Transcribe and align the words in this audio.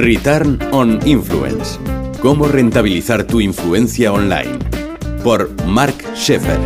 Return 0.00 0.58
on 0.72 0.98
Influence. 1.06 1.78
Cómo 2.22 2.48
rentabilizar 2.48 3.24
tu 3.24 3.38
influencia 3.38 4.10
online. 4.10 4.58
Por 5.22 5.50
Mark 5.66 5.94
Schaeffer. 6.14 6.58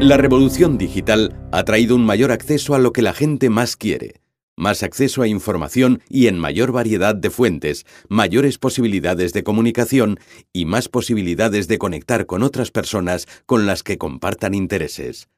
La 0.00 0.16
revolución 0.16 0.78
digital 0.78 1.36
ha 1.52 1.62
traído 1.64 1.94
un 1.94 2.06
mayor 2.06 2.32
acceso 2.32 2.74
a 2.74 2.78
lo 2.78 2.94
que 2.94 3.02
la 3.02 3.12
gente 3.12 3.50
más 3.50 3.76
quiere 3.76 4.24
más 4.56 4.82
acceso 4.82 5.22
a 5.22 5.26
información 5.26 6.00
y 6.08 6.28
en 6.28 6.38
mayor 6.38 6.72
variedad 6.72 7.14
de 7.14 7.30
fuentes, 7.30 7.86
mayores 8.08 8.58
posibilidades 8.58 9.32
de 9.32 9.42
comunicación 9.42 10.20
y 10.52 10.64
más 10.64 10.88
posibilidades 10.88 11.66
de 11.66 11.78
conectar 11.78 12.26
con 12.26 12.42
otras 12.42 12.70
personas 12.70 13.26
con 13.46 13.66
las 13.66 13.82
que 13.82 13.98
compartan 13.98 14.54
intereses. 14.54 15.28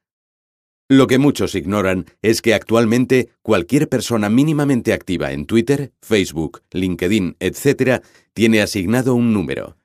Lo 0.89 1.09
que 1.09 1.19
muchos 1.19 1.57
ignoran 1.57 2.07
es 2.23 2.43
que 2.43 2.55
actualmente 2.55 3.31
cualquier 3.43 3.89
persona 3.89 4.29
mínimamente 4.29 4.93
activa 4.93 5.33
en 5.33 5.45
Twitter, 5.45 5.93
Facebook, 6.01 6.63
LinkedIn, 6.71 7.37
etc., 7.41 8.05
tiene 8.35 8.63
asignado 8.63 9.17
un 9.17 9.33
número. 9.33 9.77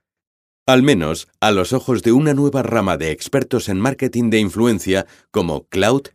Al 0.68 0.84
menos 0.84 1.28
a 1.40 1.50
los 1.50 1.74
ojos 1.74 2.04
de 2.04 2.12
una 2.12 2.36
nueva 2.36 2.62
rama 2.62 2.98
de 2.98 3.10
expertos 3.10 3.68
en 3.68 3.80
marketing 3.80 4.30
de 4.30 4.40
influencia 4.40 5.08
como 5.32 5.64
Cloud, 5.70 6.10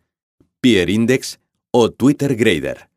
Peer 0.60 0.88
Index 0.88 1.40
o 1.72 1.90
Twitter 1.90 2.36
Grader. 2.36 2.88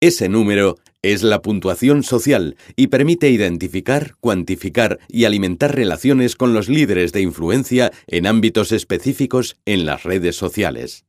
Ese 0.00 0.28
número 0.28 0.76
es 1.04 1.22
la 1.22 1.42
puntuación 1.42 2.02
social 2.02 2.56
y 2.76 2.86
permite 2.86 3.30
identificar, 3.30 4.16
cuantificar 4.20 4.98
y 5.06 5.24
alimentar 5.24 5.74
relaciones 5.74 6.34
con 6.34 6.54
los 6.54 6.68
líderes 6.68 7.12
de 7.12 7.20
influencia 7.20 7.92
en 8.06 8.26
ámbitos 8.26 8.72
específicos 8.72 9.56
en 9.66 9.84
las 9.84 10.02
redes 10.02 10.36
sociales. 10.36 11.04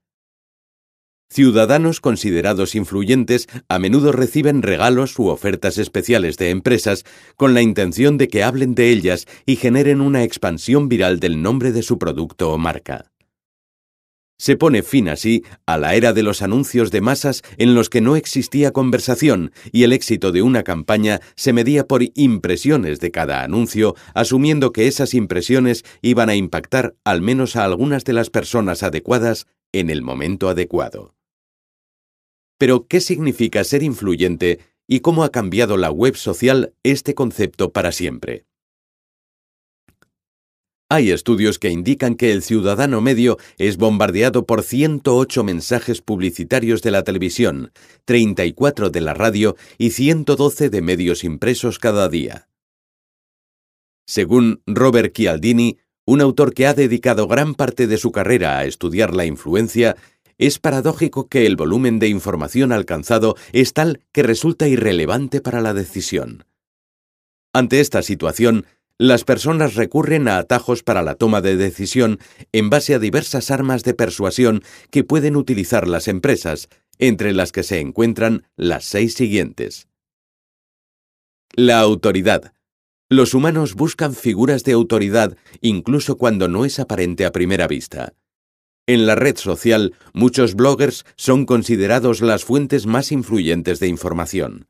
Ciudadanos 1.30 2.02
considerados 2.02 2.76
influyentes 2.76 3.48
a 3.68 3.80
menudo 3.80 4.12
reciben 4.12 4.62
regalos 4.62 5.18
u 5.18 5.28
ofertas 5.28 5.78
especiales 5.78 6.38
de 6.38 6.50
empresas 6.50 7.04
con 7.36 7.54
la 7.54 7.62
intención 7.62 8.18
de 8.18 8.28
que 8.28 8.44
hablen 8.44 8.76
de 8.76 8.92
ellas 8.92 9.26
y 9.46 9.56
generen 9.56 10.02
una 10.02 10.24
expansión 10.24 10.88
viral 10.88 11.20
del 11.20 11.42
nombre 11.42 11.72
de 11.72 11.84
su 11.84 11.98
producto 11.98 12.52
o 12.52 12.58
marca. 12.58 13.15
Se 14.38 14.58
pone 14.58 14.84
fin 14.84 15.08
así 15.08 15.44
a 15.66 15.78
la 15.78 15.96
era 15.96 16.12
de 16.12 16.22
los 16.22 16.42
anuncios 16.42 16.92
de 16.92 17.00
masas 17.00 17.42
en 17.58 17.74
los 17.74 17.90
que 17.90 18.02
no 18.02 18.18
existía 18.18 18.72
conversación 18.72 19.52
y 19.72 19.84
el 19.84 19.94
éxito 19.94 20.34
de 20.34 20.42
una 20.42 20.64
campaña 20.64 21.22
se 21.36 21.54
medía 21.54 21.88
por 21.88 22.02
impresiones 22.16 23.00
de 23.00 23.12
cada 23.12 23.44
anuncio, 23.44 23.96
asumiendo 24.14 24.74
que 24.74 24.88
esas 24.88 25.14
impresiones 25.14 25.86
iban 26.02 26.30
a 26.30 26.36
impactar 26.36 26.96
al 27.06 27.22
menos 27.22 27.56
a 27.56 27.64
algunas 27.64 28.04
de 28.04 28.14
las 28.14 28.30
personas 28.30 28.84
adecuadas 28.84 29.48
en 29.72 29.90
el 29.90 30.02
momento 30.02 30.50
adecuado. 30.50 31.16
Pero, 32.58 32.88
¿qué 32.88 33.00
significa 33.02 33.64
ser 33.64 33.84
influyente 33.84 34.60
y 34.88 35.00
cómo 35.00 35.24
ha 35.24 35.32
cambiado 35.32 35.78
la 35.78 35.92
web 35.92 36.16
social 36.16 36.74
este 36.84 37.16
concepto 37.16 37.72
para 37.72 37.92
siempre? 37.92 38.46
Hay 40.88 41.10
estudios 41.10 41.58
que 41.58 41.72
indican 41.72 42.14
que 42.14 42.32
el 42.32 42.44
ciudadano 42.44 43.02
medio 43.02 43.38
es 43.58 43.78
bombardeado 43.78 44.46
por 44.46 44.62
108 44.62 45.44
mensajes 45.44 46.02
publicitarios 46.02 46.84
de 46.84 46.92
la 46.92 47.04
televisión, 47.04 47.72
34 48.06 48.92
de 48.92 49.02
la 49.02 49.16
radio 49.16 49.56
y 49.80 49.92
112 49.92 50.70
de 50.70 50.82
medios 50.84 51.24
impresos 51.24 51.80
cada 51.80 52.08
día. 52.08 52.50
Según 54.06 54.62
Robert 54.68 55.12
Chialdini, 55.12 55.80
un 56.06 56.22
autor 56.22 56.54
que 56.54 56.68
ha 56.68 56.76
dedicado 56.76 57.28
gran 57.28 57.56
parte 57.56 57.88
de 57.88 57.98
su 57.98 58.12
carrera 58.12 58.60
a 58.60 58.66
estudiar 58.66 59.16
la 59.16 59.26
influencia, 59.26 59.96
es 60.38 60.60
paradójico 60.60 61.28
que 61.28 61.48
el 61.48 61.56
volumen 61.56 61.98
de 61.98 62.10
información 62.10 62.72
alcanzado 62.72 63.36
es 63.54 63.74
tal 63.74 64.02
que 64.12 64.22
resulta 64.22 64.68
irrelevante 64.68 65.42
para 65.42 65.62
la 65.62 65.74
decisión. 65.74 66.46
Ante 67.54 67.80
esta 67.80 68.04
situación, 68.04 68.66
las 68.98 69.26
personas 69.26 69.76
recurren 69.76 70.28
a 70.28 70.38
atajos 70.38 70.84
para 70.84 71.02
la 71.02 71.16
toma 71.16 71.42
de 71.42 71.58
decisión 71.58 72.20
en 72.54 72.70
base 72.70 72.96
a 72.96 73.00
diversas 73.00 73.52
armas 73.52 73.84
de 73.84 73.94
persuasión 73.94 74.64
que 74.90 75.04
pueden 75.04 75.36
utilizar 75.36 75.88
las 75.88 76.08
empresas, 76.08 76.70
entre 76.98 77.34
las 77.34 77.52
que 77.52 77.64
se 77.64 77.80
encuentran 77.80 78.48
las 78.56 78.86
seis 78.86 79.14
siguientes. 79.14 79.90
La 81.54 81.80
autoridad. 81.80 82.54
Los 83.10 83.34
humanos 83.34 83.76
buscan 83.76 84.14
figuras 84.14 84.64
de 84.64 84.72
autoridad 84.72 85.38
incluso 85.62 86.18
cuando 86.18 86.48
no 86.48 86.66
es 86.66 86.80
aparente 86.80 87.26
a 87.26 87.32
primera 87.32 87.68
vista. 87.68 88.14
En 88.88 89.06
la 89.06 89.16
red 89.16 89.36
social, 89.36 89.94
muchos 90.14 90.56
bloggers 90.56 91.06
son 91.16 91.46
considerados 91.46 92.22
las 92.22 92.46
fuentes 92.46 92.86
más 92.86 93.12
influyentes 93.12 93.80
de 93.80 93.88
información 93.88 94.68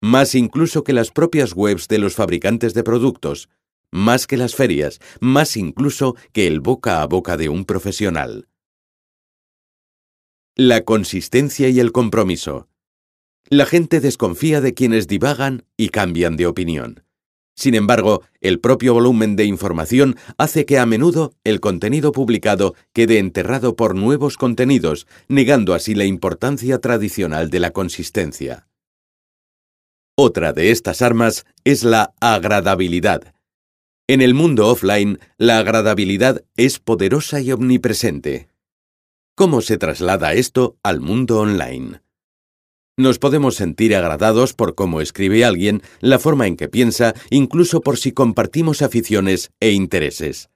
más 0.00 0.34
incluso 0.34 0.84
que 0.84 0.92
las 0.92 1.10
propias 1.10 1.54
webs 1.54 1.88
de 1.88 1.98
los 1.98 2.14
fabricantes 2.14 2.74
de 2.74 2.82
productos, 2.82 3.48
más 3.90 4.26
que 4.26 4.36
las 4.36 4.54
ferias, 4.54 5.00
más 5.20 5.56
incluso 5.56 6.16
que 6.32 6.46
el 6.46 6.60
boca 6.60 7.02
a 7.02 7.06
boca 7.06 7.36
de 7.36 7.48
un 7.48 7.64
profesional. 7.64 8.48
La 10.54 10.84
consistencia 10.84 11.68
y 11.68 11.80
el 11.80 11.92
compromiso. 11.92 12.68
La 13.48 13.66
gente 13.66 14.00
desconfía 14.00 14.60
de 14.60 14.74
quienes 14.74 15.06
divagan 15.06 15.64
y 15.76 15.90
cambian 15.90 16.36
de 16.36 16.46
opinión. 16.46 17.04
Sin 17.54 17.74
embargo, 17.74 18.22
el 18.42 18.60
propio 18.60 18.92
volumen 18.92 19.34
de 19.34 19.44
información 19.44 20.16
hace 20.36 20.66
que 20.66 20.78
a 20.78 20.84
menudo 20.84 21.32
el 21.42 21.60
contenido 21.60 22.12
publicado 22.12 22.74
quede 22.92 23.18
enterrado 23.18 23.76
por 23.76 23.94
nuevos 23.94 24.36
contenidos, 24.36 25.06
negando 25.28 25.72
así 25.72 25.94
la 25.94 26.04
importancia 26.04 26.78
tradicional 26.80 27.48
de 27.48 27.60
la 27.60 27.70
consistencia. 27.70 28.68
Otra 30.18 30.54
de 30.54 30.70
estas 30.70 31.02
armas 31.02 31.44
es 31.64 31.84
la 31.84 32.14
agradabilidad. 32.22 33.34
En 34.08 34.22
el 34.22 34.32
mundo 34.32 34.66
offline, 34.68 35.18
la 35.36 35.58
agradabilidad 35.58 36.42
es 36.56 36.78
poderosa 36.78 37.42
y 37.42 37.52
omnipresente. 37.52 38.48
¿Cómo 39.34 39.60
se 39.60 39.76
traslada 39.76 40.32
esto 40.32 40.78
al 40.82 41.00
mundo 41.00 41.40
online? 41.40 42.00
Nos 42.96 43.18
podemos 43.18 43.56
sentir 43.56 43.94
agradados 43.94 44.54
por 44.54 44.74
cómo 44.74 45.02
escribe 45.02 45.44
alguien, 45.44 45.82
la 46.00 46.18
forma 46.18 46.46
en 46.46 46.56
que 46.56 46.68
piensa, 46.68 47.12
incluso 47.28 47.82
por 47.82 47.98
si 47.98 48.12
compartimos 48.12 48.80
aficiones 48.80 49.50
e 49.60 49.72
intereses. 49.72 50.48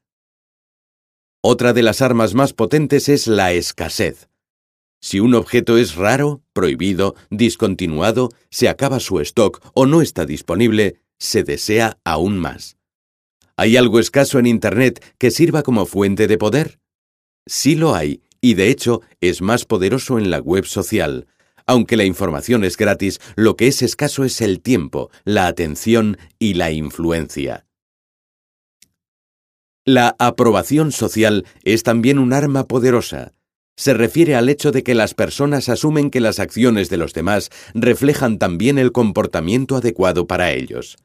Otra 1.43 1.75
de 1.75 1.83
las 1.83 2.01
armas 2.01 2.33
más 2.33 2.55
potentes 2.55 3.11
es 3.11 3.27
la 3.27 3.53
escasez. 3.53 4.30
Si 5.03 5.19
un 5.19 5.35
objeto 5.35 5.79
es 5.79 5.95
raro, 5.95 6.43
prohibido, 6.53 7.15
discontinuado, 7.31 8.31
se 8.51 8.69
acaba 8.69 9.01
su 9.01 9.19
stock 9.21 9.61
o 9.73 9.87
no 9.87 10.03
está 10.03 10.27
disponible, 10.27 11.01
se 11.19 11.43
desea 11.43 11.99
aún 12.05 12.39
más. 12.39 12.77
¿Hay 13.57 13.77
algo 13.77 13.99
escaso 13.99 14.39
en 14.39 14.47
Internet 14.47 15.03
que 15.19 15.31
sirva 15.31 15.63
como 15.63 15.87
fuente 15.87 16.27
de 16.27 16.37
poder? 16.37 16.81
Sí 17.47 17.77
lo 17.77 17.95
hay, 17.95 18.23
y 18.43 18.55
de 18.55 18.69
hecho 18.69 19.01
es 19.21 19.41
más 19.41 19.65
poderoso 19.65 20.19
en 20.19 20.31
la 20.31 20.39
web 20.39 20.67
social. 20.67 21.27
Aunque 21.67 21.97
la 21.97 22.05
información 22.05 22.65
es 22.65 22.77
gratis, 22.77 23.21
lo 23.37 23.57
que 23.57 23.69
es 23.69 23.81
escaso 23.81 24.25
es 24.25 24.41
el 24.43 24.61
tiempo, 24.61 25.11
la 25.25 25.47
atención 25.47 26.19
y 26.39 26.55
la 26.55 26.73
influencia. 26.73 27.67
La 29.87 30.15
aprobación 30.19 30.93
social 30.93 31.47
es 31.65 31.85
también 31.85 32.19
un 32.19 32.35
arma 32.35 32.67
poderosa 32.67 33.33
se 33.81 33.95
refiere 33.95 34.35
al 34.35 34.51
hecho 34.51 34.73
de 34.73 34.83
que 34.83 34.95
las 34.95 35.15
personas 35.15 35.71
asumen 35.71 36.11
que 36.11 36.21
las 36.21 36.39
acciones 36.39 36.91
de 36.91 36.99
los 36.99 37.15
demás 37.15 37.49
reflejan 37.73 38.37
también 38.37 38.77
el 38.79 38.93
comportamiento 38.93 39.75
adecuado 39.75 40.27
para 40.27 40.53
ellos. 40.53 40.99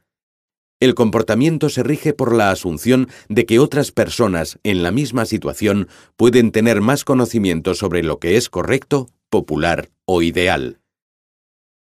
El 0.81 0.93
comportamiento 0.93 1.69
se 1.69 1.83
rige 1.83 2.11
por 2.11 2.35
la 2.35 2.51
asunción 2.51 3.07
de 3.29 3.45
que 3.45 3.59
otras 3.59 3.93
personas 3.93 4.59
en 4.63 4.83
la 4.83 4.91
misma 4.91 5.23
situación 5.23 5.87
pueden 6.17 6.51
tener 6.51 6.81
más 6.81 7.05
conocimiento 7.05 7.75
sobre 7.75 8.03
lo 8.03 8.19
que 8.19 8.35
es 8.35 8.49
correcto, 8.49 9.07
popular 9.29 9.87
o 10.03 10.21
ideal. 10.21 10.81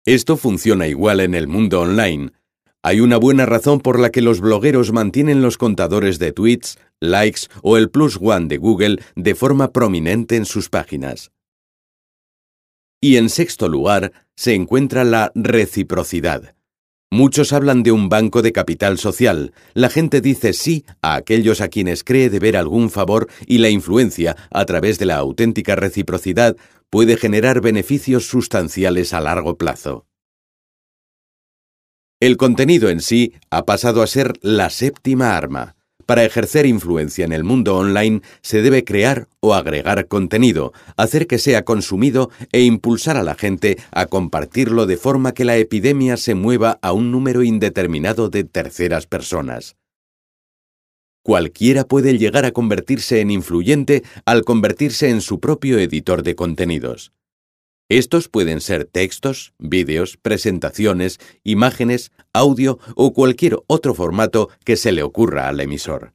Esto 0.04 0.36
funciona 0.36 0.86
igual 0.86 1.18
en 1.18 1.34
el 1.34 1.48
mundo 1.48 1.80
online, 1.80 2.30
hay 2.86 3.00
una 3.00 3.16
buena 3.16 3.46
razón 3.46 3.80
por 3.80 3.98
la 3.98 4.10
que 4.10 4.20
los 4.20 4.40
blogueros 4.40 4.92
mantienen 4.92 5.40
los 5.40 5.56
contadores 5.56 6.18
de 6.18 6.32
tweets, 6.32 6.76
likes 7.00 7.48
o 7.62 7.78
el 7.78 7.88
plus 7.88 8.18
one 8.20 8.46
de 8.46 8.58
Google 8.58 8.98
de 9.16 9.34
forma 9.34 9.72
prominente 9.72 10.36
en 10.36 10.44
sus 10.44 10.68
páginas. 10.68 11.32
Y 13.00 13.16
en 13.16 13.30
sexto 13.30 13.70
lugar 13.70 14.12
se 14.36 14.54
encuentra 14.54 15.02
la 15.04 15.32
reciprocidad. 15.34 16.56
Muchos 17.10 17.54
hablan 17.54 17.82
de 17.84 17.92
un 17.92 18.10
banco 18.10 18.42
de 18.42 18.52
capital 18.52 18.98
social. 18.98 19.54
La 19.72 19.88
gente 19.88 20.20
dice 20.20 20.52
sí 20.52 20.84
a 21.00 21.14
aquellos 21.14 21.62
a 21.62 21.68
quienes 21.68 22.04
cree 22.04 22.28
deber 22.28 22.54
algún 22.54 22.90
favor 22.90 23.28
y 23.46 23.58
la 23.58 23.70
influencia, 23.70 24.36
a 24.50 24.66
través 24.66 24.98
de 24.98 25.06
la 25.06 25.16
auténtica 25.16 25.74
reciprocidad, 25.74 26.54
puede 26.90 27.16
generar 27.16 27.62
beneficios 27.62 28.26
sustanciales 28.26 29.14
a 29.14 29.22
largo 29.22 29.56
plazo. 29.56 30.04
El 32.20 32.36
contenido 32.36 32.88
en 32.88 33.00
sí 33.00 33.34
ha 33.50 33.66
pasado 33.66 34.00
a 34.00 34.06
ser 34.06 34.34
la 34.40 34.70
séptima 34.70 35.36
arma. 35.36 35.74
Para 36.06 36.24
ejercer 36.24 36.64
influencia 36.64 37.24
en 37.24 37.32
el 37.32 37.44
mundo 37.44 37.76
online 37.76 38.20
se 38.42 38.62
debe 38.62 38.84
crear 38.84 39.28
o 39.40 39.54
agregar 39.54 40.06
contenido, 40.06 40.72
hacer 40.96 41.26
que 41.26 41.38
sea 41.38 41.64
consumido 41.64 42.30
e 42.52 42.62
impulsar 42.62 43.16
a 43.16 43.22
la 43.22 43.34
gente 43.34 43.78
a 43.90 44.06
compartirlo 44.06 44.86
de 44.86 44.96
forma 44.96 45.32
que 45.32 45.44
la 45.44 45.56
epidemia 45.56 46.16
se 46.16 46.34
mueva 46.34 46.78
a 46.82 46.92
un 46.92 47.10
número 47.10 47.42
indeterminado 47.42 48.28
de 48.28 48.44
terceras 48.44 49.06
personas. 49.06 49.76
Cualquiera 51.22 51.84
puede 51.84 52.18
llegar 52.18 52.44
a 52.44 52.52
convertirse 52.52 53.20
en 53.20 53.30
influyente 53.30 54.02
al 54.26 54.44
convertirse 54.44 55.08
en 55.08 55.22
su 55.22 55.40
propio 55.40 55.78
editor 55.78 56.22
de 56.22 56.34
contenidos. 56.34 57.12
Estos 57.88 58.28
pueden 58.28 58.60
ser 58.60 58.86
textos, 58.86 59.52
vídeos, 59.58 60.16
presentaciones, 60.16 61.18
imágenes, 61.42 62.12
audio 62.32 62.78
o 62.96 63.12
cualquier 63.12 63.58
otro 63.66 63.94
formato 63.94 64.48
que 64.64 64.76
se 64.76 64.92
le 64.92 65.02
ocurra 65.02 65.48
al 65.48 65.60
emisor. 65.60 66.14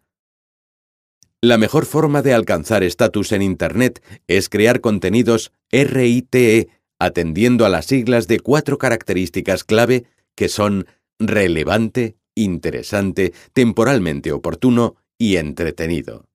La 1.41 1.57
mejor 1.57 1.85
forma 1.85 2.21
de 2.21 2.33
alcanzar 2.33 2.83
estatus 2.83 3.31
en 3.31 3.41
Internet 3.41 4.03
es 4.27 4.49
crear 4.49 4.81
contenidos 4.81 5.53
RITE 5.71 6.69
atendiendo 6.99 7.65
a 7.65 7.69
las 7.69 7.85
siglas 7.85 8.27
de 8.27 8.41
cuatro 8.41 8.77
características 8.77 9.63
clave 9.63 10.05
que 10.35 10.49
son 10.49 10.85
relevante, 11.17 12.17
interesante, 12.35 13.33
temporalmente 13.53 14.31
oportuno 14.31 14.97
y 15.17 15.37
entretenido. 15.37 16.25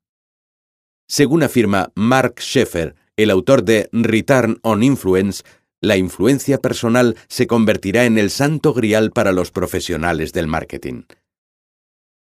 Según 1.06 1.42
afirma 1.42 1.92
Mark 1.94 2.36
Schaeffer, 2.40 2.94
el 3.16 3.30
autor 3.30 3.64
de 3.64 3.88
Return 3.92 4.58
on 4.62 4.82
Influence, 4.82 5.42
la 5.80 5.96
influencia 5.96 6.58
personal 6.58 7.16
se 7.28 7.46
convertirá 7.46 8.06
en 8.06 8.18
el 8.18 8.30
santo 8.30 8.72
grial 8.72 9.10
para 9.10 9.32
los 9.32 9.50
profesionales 9.50 10.32
del 10.32 10.46
marketing. 10.46 11.02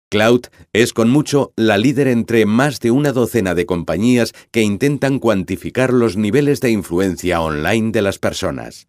Cloud 0.09 0.47
es 0.73 0.91
con 0.93 1.11
mucho 1.11 1.53
la 1.55 1.77
líder 1.77 2.07
entre 2.07 2.47
más 2.47 2.79
de 2.79 2.89
una 2.89 3.11
docena 3.11 3.53
de 3.53 3.67
compañías 3.67 4.33
que 4.49 4.63
intentan 4.63 5.19
cuantificar 5.19 5.93
los 5.93 6.17
niveles 6.17 6.61
de 6.61 6.71
influencia 6.71 7.41
online 7.41 7.91
de 7.91 8.01
las 8.01 8.17
personas. 8.17 8.87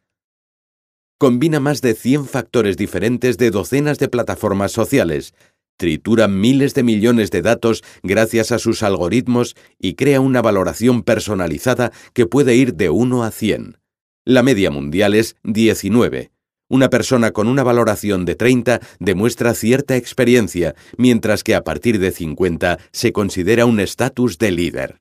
Combina 1.18 1.60
más 1.60 1.82
de 1.82 1.94
100 1.94 2.24
factores 2.24 2.78
diferentes 2.78 3.36
de 3.36 3.50
docenas 3.50 3.98
de 3.98 4.08
plataformas 4.08 4.72
sociales, 4.72 5.34
tritura 5.80 6.28
miles 6.28 6.74
de 6.74 6.82
millones 6.82 7.30
de 7.30 7.40
datos 7.40 7.82
gracias 8.02 8.52
a 8.52 8.58
sus 8.58 8.82
algoritmos 8.82 9.56
y 9.78 9.94
crea 9.94 10.20
una 10.20 10.42
valoración 10.42 11.02
personalizada 11.02 11.90
que 12.12 12.26
puede 12.26 12.54
ir 12.54 12.74
de 12.74 12.90
1 12.90 13.24
a 13.24 13.30
100. 13.30 13.78
La 14.26 14.42
media 14.42 14.70
mundial 14.70 15.14
es 15.14 15.36
19. 15.42 16.32
Una 16.68 16.90
persona 16.90 17.30
con 17.30 17.48
una 17.48 17.62
valoración 17.62 18.26
de 18.26 18.34
30 18.34 18.80
demuestra 18.98 19.54
cierta 19.54 19.96
experiencia, 19.96 20.74
mientras 20.98 21.42
que 21.42 21.54
a 21.54 21.64
partir 21.64 21.98
de 21.98 22.10
50 22.10 22.78
se 22.92 23.12
considera 23.12 23.64
un 23.64 23.80
estatus 23.80 24.36
de 24.36 24.50
líder. 24.50 25.00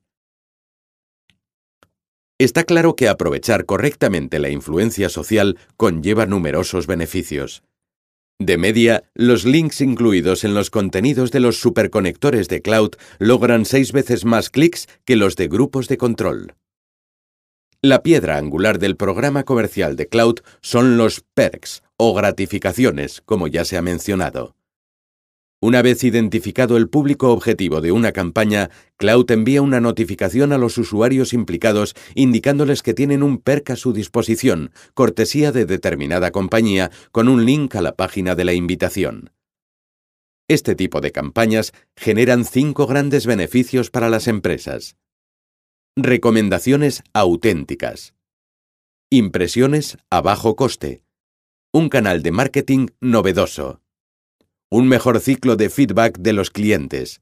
Está 2.38 2.64
claro 2.64 2.96
que 2.96 3.10
aprovechar 3.10 3.66
correctamente 3.66 4.38
la 4.38 4.48
influencia 4.48 5.10
social 5.10 5.58
conlleva 5.76 6.24
numerosos 6.24 6.86
beneficios. 6.86 7.62
De 8.40 8.56
media, 8.56 9.04
los 9.14 9.44
links 9.44 9.82
incluidos 9.82 10.44
en 10.44 10.54
los 10.54 10.70
contenidos 10.70 11.30
de 11.30 11.40
los 11.40 11.60
superconectores 11.60 12.48
de 12.48 12.62
cloud 12.62 12.92
logran 13.18 13.66
seis 13.66 13.92
veces 13.92 14.24
más 14.24 14.48
clics 14.48 14.88
que 15.04 15.14
los 15.14 15.36
de 15.36 15.46
grupos 15.46 15.88
de 15.88 15.98
control. 15.98 16.54
La 17.82 18.02
piedra 18.02 18.38
angular 18.38 18.78
del 18.78 18.96
programa 18.96 19.44
comercial 19.44 19.94
de 19.94 20.08
cloud 20.08 20.36
son 20.62 20.96
los 20.96 21.22
perks 21.34 21.82
o 21.98 22.14
gratificaciones, 22.14 23.20
como 23.26 23.46
ya 23.46 23.66
se 23.66 23.76
ha 23.76 23.82
mencionado. 23.82 24.56
Una 25.62 25.82
vez 25.82 26.04
identificado 26.04 26.78
el 26.78 26.88
público 26.88 27.30
objetivo 27.32 27.82
de 27.82 27.92
una 27.92 28.12
campaña, 28.12 28.70
Cloud 28.96 29.30
envía 29.30 29.60
una 29.60 29.78
notificación 29.78 30.54
a 30.54 30.58
los 30.58 30.78
usuarios 30.78 31.34
implicados 31.34 31.94
indicándoles 32.14 32.82
que 32.82 32.94
tienen 32.94 33.22
un 33.22 33.36
perk 33.36 33.70
a 33.70 33.76
su 33.76 33.92
disposición, 33.92 34.72
cortesía 34.94 35.52
de 35.52 35.66
determinada 35.66 36.30
compañía, 36.30 36.90
con 37.12 37.28
un 37.28 37.44
link 37.44 37.76
a 37.76 37.82
la 37.82 37.94
página 37.94 38.34
de 38.34 38.46
la 38.46 38.54
invitación. 38.54 39.32
Este 40.48 40.74
tipo 40.74 41.02
de 41.02 41.12
campañas 41.12 41.74
generan 41.94 42.46
cinco 42.46 42.86
grandes 42.86 43.26
beneficios 43.26 43.90
para 43.90 44.08
las 44.08 44.28
empresas. 44.28 44.96
Recomendaciones 45.94 47.02
auténticas. 47.12 48.14
Impresiones 49.10 49.98
a 50.08 50.22
bajo 50.22 50.56
coste. 50.56 51.02
Un 51.70 51.90
canal 51.90 52.22
de 52.22 52.30
marketing 52.30 52.86
novedoso 53.00 53.79
un 54.70 54.86
mejor 54.86 55.18
ciclo 55.18 55.56
de 55.56 55.68
feedback 55.68 56.18
de 56.18 56.32
los 56.32 56.50
clientes 56.50 57.20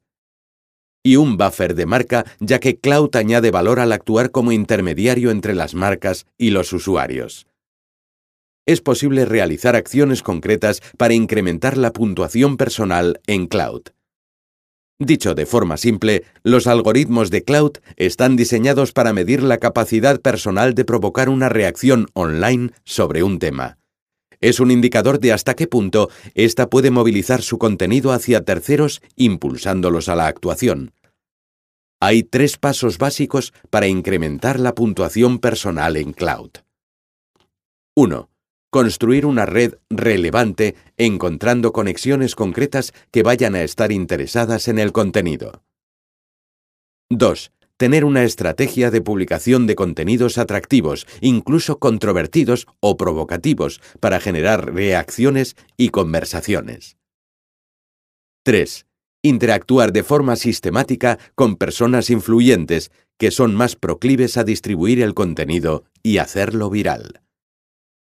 y 1.03 1.17
un 1.17 1.39
buffer 1.39 1.75
de 1.75 1.87
marca 1.87 2.27
ya 2.39 2.59
que 2.61 2.79
Cloud 2.79 3.17
añade 3.17 3.51
valor 3.51 3.81
al 3.81 3.93
actuar 3.93 4.31
como 4.31 4.53
intermediario 4.53 5.31
entre 5.31 5.55
las 5.55 5.75
marcas 5.75 6.27
y 6.37 6.51
los 6.51 6.73
usuarios. 6.75 7.47
Es 8.67 8.83
posible 8.83 9.25
realizar 9.25 9.77
acciones 9.77 10.23
concretas 10.23 10.83
para 10.99 11.15
incrementar 11.15 11.79
la 11.79 11.95
puntuación 11.95 12.59
personal 12.59 13.21
en 13.27 13.47
Cloud. 13.47 13.85
Dicho 14.99 15.35
de 15.35 15.47
forma 15.47 15.79
simple, 15.79 16.25
los 16.43 16.67
algoritmos 16.67 17.31
de 17.31 17.45
Cloud 17.45 17.79
están 17.97 18.37
diseñados 18.37 18.93
para 18.93 19.15
medir 19.15 19.43
la 19.43 19.57
capacidad 19.57 20.21
personal 20.21 20.75
de 20.75 20.85
provocar 20.85 21.31
una 21.31 21.49
reacción 21.49 22.09
online 22.13 22.73
sobre 22.85 23.23
un 23.23 23.39
tema 23.39 23.78
es 24.41 24.61
un 24.61 24.71
indicador 24.71 25.19
de 25.21 25.33
hasta 25.33 25.55
qué 25.55 25.67
punto 25.67 26.11
ésta 26.35 26.69
puede 26.69 26.91
movilizar 26.91 27.43
su 27.43 27.59
contenido 27.59 28.13
hacia 28.13 28.45
terceros 28.45 29.03
impulsándolos 29.17 30.09
a 30.09 30.17
la 30.17 30.27
actuación. 30.27 30.93
Hay 32.01 32.23
tres 32.23 32.57
pasos 32.57 32.99
básicos 32.99 33.53
para 33.71 33.89
incrementar 33.89 34.61
la 34.61 34.75
puntuación 34.75 35.39
personal 35.39 35.97
en 35.97 36.13
cloud. 36.13 36.51
1. 37.97 38.31
Construir 38.71 39.27
una 39.27 39.47
red 39.47 39.75
relevante 39.91 40.77
encontrando 40.97 41.73
conexiones 41.73 42.37
concretas 42.37 42.93
que 43.11 43.25
vayan 43.25 43.57
a 43.57 43.63
estar 43.63 43.91
interesadas 43.91 44.69
en 44.69 44.79
el 44.79 44.93
contenido. 44.93 45.65
2 47.11 47.51
tener 47.79 48.05
una 48.05 48.25
estrategia 48.25 48.91
de 48.91 49.01
publicación 49.01 49.67
de 49.67 49.77
contenidos 49.77 50.37
atractivos, 50.37 51.07
incluso 51.23 51.79
controvertidos 51.79 52.67
o 52.81 52.97
provocativos, 52.97 53.81
para 54.01 54.21
generar 54.21 54.75
reacciones 54.75 55.57
y 55.77 55.89
conversaciones. 55.89 56.99
3. 58.45 58.87
Interactuar 59.23 59.93
de 59.93 60.03
forma 60.03 60.37
sistemática 60.37 61.19
con 61.35 61.57
personas 61.57 62.11
influyentes 62.11 62.91
que 63.17 63.31
son 63.31 63.55
más 63.55 63.77
proclives 63.77 64.37
a 64.37 64.45
distribuir 64.45 65.01
el 65.01 65.15
contenido 65.15 65.85
y 66.03 66.19
hacerlo 66.19 66.71
viral. 66.71 67.23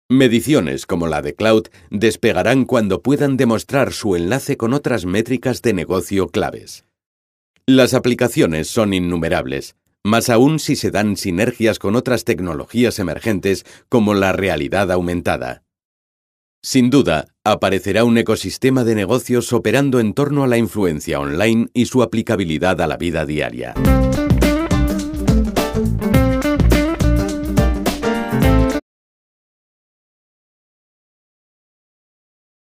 Mediciones 0.09 0.87
como 0.87 1.07
la 1.07 1.21
de 1.21 1.35
Cloud 1.35 1.65
despegarán 1.91 2.65
cuando 2.65 3.03
puedan 3.03 3.37
demostrar 3.37 3.93
su 3.93 4.15
enlace 4.15 4.57
con 4.57 4.73
otras 4.73 5.05
métricas 5.05 5.63
de 5.63 5.75
negocio 5.75 6.29
claves. 6.29 6.85
Las 7.69 7.95
aplicaciones 7.95 8.69
son 8.69 8.95
innumerables, 8.95 9.75
más 10.05 10.31
aún 10.31 10.61
si 10.61 10.77
se 10.77 10.93
dan 10.93 11.17
sinergias 11.17 11.81
con 11.81 11.97
otras 11.97 12.23
tecnologías 12.23 13.01
emergentes 13.01 13.67
como 13.89 14.15
la 14.15 14.31
realidad 14.31 14.93
aumentada. 14.93 15.65
Sin 16.63 16.91
duda, 16.91 17.27
aparecerá 17.43 18.05
un 18.05 18.19
ecosistema 18.19 18.85
de 18.85 18.95
negocios 18.95 19.53
operando 19.53 19.99
en 19.99 20.15
torno 20.15 20.45
a 20.45 20.47
la 20.47 20.59
influencia 20.59 21.19
online 21.19 21.67
y 21.75 21.87
su 21.87 22.05
aplicabilidad 22.05 22.81
a 22.81 22.87
la 22.87 22.99
vida 22.99 23.27
diaria. 23.27 23.75